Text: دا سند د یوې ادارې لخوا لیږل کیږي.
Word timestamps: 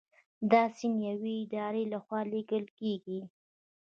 دا 0.51 0.63
سند 0.77 0.97
د 0.99 1.01
یوې 1.09 1.33
ادارې 1.43 1.83
لخوا 1.93 2.19
لیږل 2.31 2.65
کیږي. 2.79 3.19